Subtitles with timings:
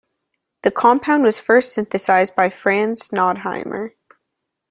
[0.63, 3.91] The compound was first synthesised by Franz Sondheimer.